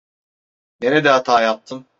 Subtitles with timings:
[0.81, 1.85] Nerede hata yaptım?